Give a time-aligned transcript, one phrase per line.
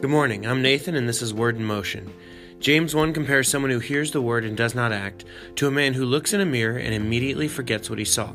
[0.00, 2.14] Good morning, I'm Nathan, and this is Word in Motion.
[2.60, 5.24] James 1 compares someone who hears the word and does not act
[5.56, 8.32] to a man who looks in a mirror and immediately forgets what he saw.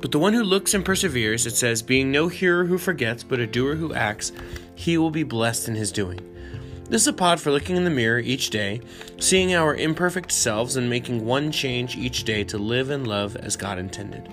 [0.00, 3.38] But the one who looks and perseveres, it says, being no hearer who forgets, but
[3.38, 4.32] a doer who acts,
[4.76, 6.20] he will be blessed in his doing.
[6.88, 8.80] This is a pod for looking in the mirror each day,
[9.18, 13.56] seeing our imperfect selves, and making one change each day to live and love as
[13.56, 14.26] God intended.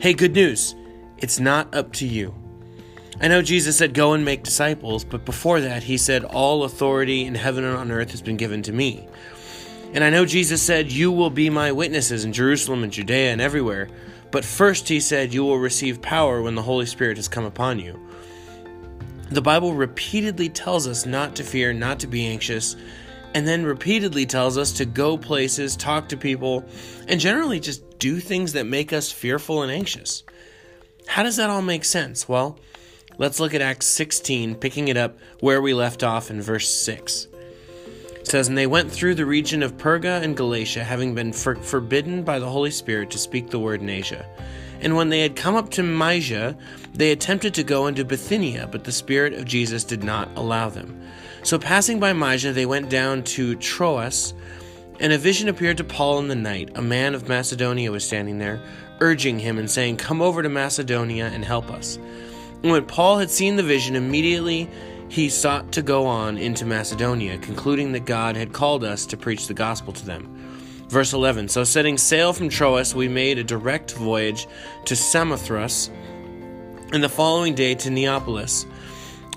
[0.00, 0.74] Hey, good news!
[1.18, 2.34] It's not up to you.
[3.20, 7.26] I know Jesus said, Go and make disciples, but before that, he said, All authority
[7.26, 9.06] in heaven and on earth has been given to me.
[9.92, 13.40] And I know Jesus said, You will be my witnesses in Jerusalem and Judea and
[13.40, 13.88] everywhere.
[14.30, 17.78] But first, he said, You will receive power when the Holy Spirit has come upon
[17.78, 18.00] you.
[19.30, 22.74] The Bible repeatedly tells us not to fear, not to be anxious,
[23.34, 26.64] and then repeatedly tells us to go places, talk to people,
[27.06, 30.24] and generally just do things that make us fearful and anxious.
[31.06, 32.28] How does that all make sense?
[32.28, 32.58] Well,
[33.18, 37.28] Let's look at Acts 16, picking it up where we left off in verse 6.
[38.20, 41.56] It says, And they went through the region of Perga and Galatia, having been for-
[41.56, 44.26] forbidden by the Holy Spirit to speak the word in Asia.
[44.80, 46.56] And when they had come up to Mysia,
[46.94, 51.00] they attempted to go into Bithynia, but the Spirit of Jesus did not allow them.
[51.42, 54.34] So passing by Mysia, they went down to Troas,
[54.98, 56.70] and a vision appeared to Paul in the night.
[56.74, 58.60] A man of Macedonia was standing there,
[59.00, 61.98] urging him and saying, Come over to Macedonia and help us.
[62.62, 64.68] When Paul had seen the vision, immediately
[65.08, 69.46] he sought to go on into Macedonia, concluding that God had called us to preach
[69.46, 70.28] the gospel to them.
[70.88, 74.46] Verse 11 So, setting sail from Troas, we made a direct voyage
[74.84, 75.88] to Samothrace,
[76.92, 78.66] and the following day to Neapolis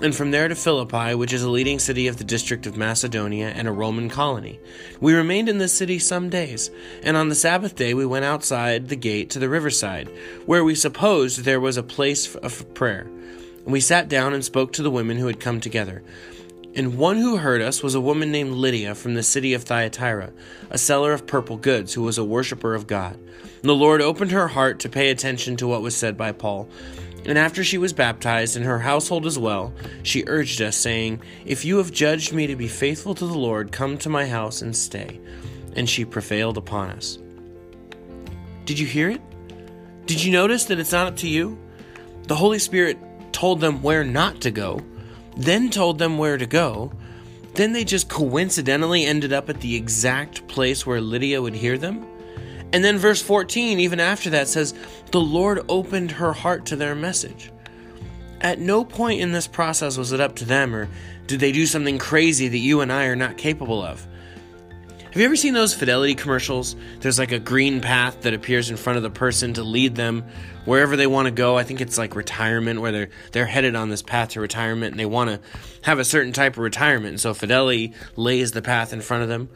[0.02, 3.48] and from there to Philippi, which is a leading city of the district of Macedonia
[3.48, 4.58] and a Roman colony.
[5.00, 6.70] We remained in this city some days,
[7.02, 10.10] and on the Sabbath day we went outside the gate to the riverside,
[10.46, 13.08] where we supposed there was a place of prayer.
[13.64, 16.02] We sat down and spoke to the women who had come together.
[16.76, 20.32] And one who heard us was a woman named Lydia from the city of Thyatira,
[20.70, 23.14] a seller of purple goods, who was a worshiper of God.
[23.14, 26.68] And the Lord opened her heart to pay attention to what was said by Paul.
[27.26, 31.64] And after she was baptized, and her household as well, she urged us, saying, If
[31.64, 34.76] you have judged me to be faithful to the Lord, come to my house and
[34.76, 35.20] stay.
[35.74, 37.18] And she prevailed upon us.
[38.66, 39.22] Did you hear it?
[40.06, 41.58] Did you notice that it's not up to you?
[42.24, 42.98] The Holy Spirit
[43.32, 44.80] told them where not to go,
[45.36, 46.92] then told them where to go.
[47.54, 52.06] Then they just coincidentally ended up at the exact place where Lydia would hear them?
[52.72, 54.74] And then verse 14, even after that, says,
[55.14, 57.52] The Lord opened her heart to their message.
[58.40, 60.88] At no point in this process was it up to them, or
[61.28, 64.04] did they do something crazy that you and I are not capable of.
[64.98, 66.74] Have you ever seen those fidelity commercials?
[66.98, 70.24] There's like a green path that appears in front of the person to lead them
[70.64, 71.56] wherever they want to go.
[71.56, 74.98] I think it's like retirement where they're they're headed on this path to retirement and
[74.98, 75.38] they want to
[75.82, 77.10] have a certain type of retirement.
[77.10, 79.48] And so fidelity lays the path in front of them.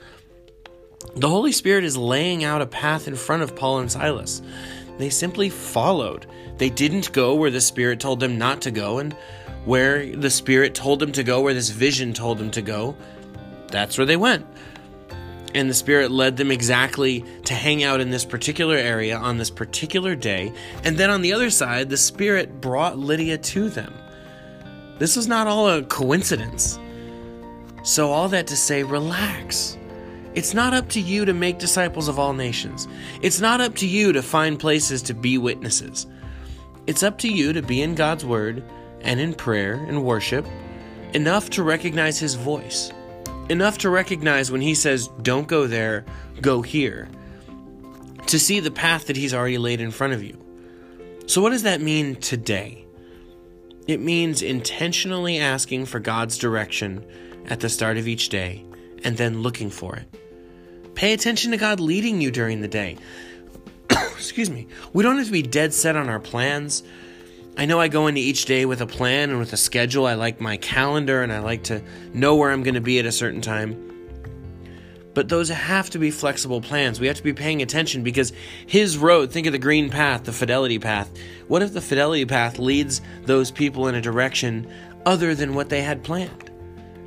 [1.16, 4.40] The Holy Spirit is laying out a path in front of Paul and Silas.
[4.98, 6.26] They simply followed.
[6.58, 9.14] They didn't go where the Spirit told them not to go, and
[9.64, 12.96] where the Spirit told them to go, where this vision told them to go,
[13.68, 14.46] that's where they went.
[15.54, 19.50] And the Spirit led them exactly to hang out in this particular area on this
[19.50, 20.52] particular day.
[20.84, 23.94] And then on the other side, the Spirit brought Lydia to them.
[24.98, 26.78] This was not all a coincidence.
[27.84, 29.78] So, all that to say, relax.
[30.34, 32.86] It's not up to you to make disciples of all nations.
[33.22, 36.06] It's not up to you to find places to be witnesses.
[36.86, 38.62] It's up to you to be in God's Word
[39.00, 40.46] and in prayer and worship
[41.14, 42.92] enough to recognize His voice,
[43.48, 46.04] enough to recognize when He says, Don't go there,
[46.40, 47.08] go here,
[48.26, 50.44] to see the path that He's already laid in front of you.
[51.26, 52.84] So, what does that mean today?
[53.86, 57.04] It means intentionally asking for God's direction
[57.46, 58.64] at the start of each day
[59.04, 60.06] and then looking for it.
[60.94, 62.96] Pay attention to God leading you during the day.
[63.90, 64.66] Excuse me.
[64.92, 66.82] We don't have to be dead set on our plans.
[67.56, 70.06] I know I go into each day with a plan and with a schedule.
[70.06, 71.82] I like my calendar and I like to
[72.12, 73.84] know where I'm going to be at a certain time.
[75.14, 77.00] But those have to be flexible plans.
[77.00, 78.32] We have to be paying attention because
[78.66, 81.10] his road, think of the green path, the fidelity path.
[81.48, 84.72] What if the fidelity path leads those people in a direction
[85.04, 86.47] other than what they had planned?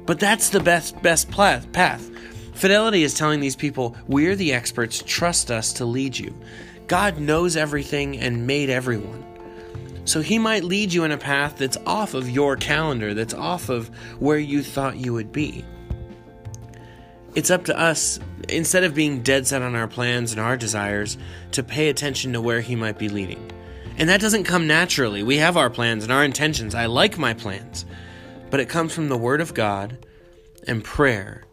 [0.06, 2.09] But that's the best best path.
[2.53, 6.36] Fidelity is telling these people, We're the experts, trust us to lead you.
[6.88, 9.24] God knows everything and made everyone.
[10.06, 13.69] So he might lead you in a path that's off of your calendar, that's off
[13.69, 13.88] of
[14.19, 15.63] where you thought you would be.
[17.33, 18.19] It's up to us,
[18.50, 21.18] instead of being dead set on our plans and our desires,
[21.51, 23.51] to pay attention to where he might be leading.
[23.98, 25.24] And that doesn't come naturally.
[25.24, 26.75] We have our plans and our intentions.
[26.75, 27.86] I like my plans.
[28.51, 30.06] But it comes from the Word of God
[30.68, 31.44] and prayer.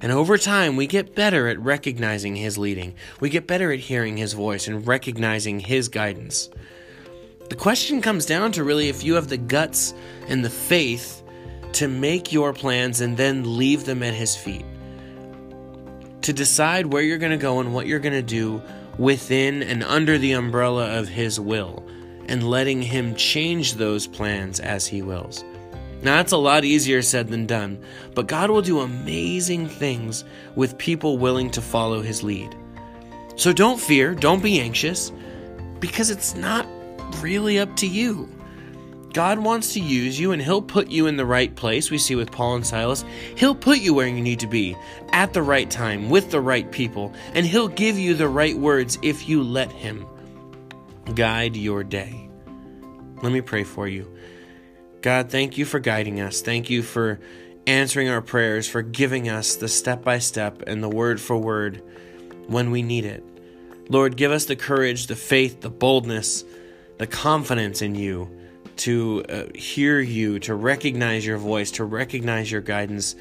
[0.00, 2.96] And over time, we get better at recognizing His leading.
[3.20, 6.50] We get better at hearing His voice and recognizing His guidance.
[7.48, 9.94] The question comes down to really if you have the guts
[10.26, 11.22] and the faith
[11.74, 14.64] to make your plans and then leave them at His feet.
[16.22, 18.60] To decide where you're going to go and what you're going to do
[18.98, 21.86] within and under the umbrella of His will,
[22.28, 25.44] and letting Him change those plans as He wills.
[26.06, 30.24] Now, that's a lot easier said than done, but God will do amazing things
[30.54, 32.54] with people willing to follow His lead.
[33.34, 35.10] So don't fear, don't be anxious,
[35.80, 36.64] because it's not
[37.20, 38.28] really up to you.
[39.14, 41.90] God wants to use you and He'll put you in the right place.
[41.90, 43.04] We see with Paul and Silas.
[43.36, 44.76] He'll put you where you need to be
[45.10, 48.96] at the right time with the right people, and He'll give you the right words
[49.02, 50.06] if you let Him
[51.16, 52.30] guide your day.
[53.24, 54.16] Let me pray for you.
[55.06, 56.40] God, thank you for guiding us.
[56.40, 57.20] Thank you for
[57.64, 61.80] answering our prayers, for giving us the step by step and the word for word
[62.48, 63.22] when we need it.
[63.88, 66.44] Lord, give us the courage, the faith, the boldness,
[66.98, 68.28] the confidence in you
[68.78, 73.14] to uh, hear you, to recognize your voice, to recognize your guidance,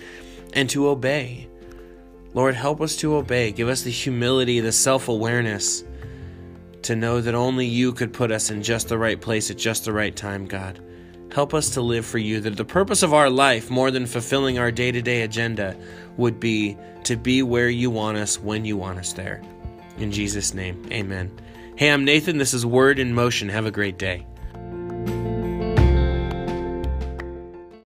[0.53, 1.47] and to obey.
[2.33, 3.51] Lord, help us to obey.
[3.51, 5.83] Give us the humility, the self awareness
[6.81, 9.85] to know that only you could put us in just the right place at just
[9.85, 10.81] the right time, God.
[11.35, 14.57] Help us to live for you, that the purpose of our life, more than fulfilling
[14.57, 15.75] our day to day agenda,
[16.15, 19.41] would be to be where you want us when you want us there.
[19.97, 21.37] In Jesus' name, amen.
[21.75, 22.37] Hey, I'm Nathan.
[22.37, 23.49] This is Word in Motion.
[23.49, 24.25] Have a great day.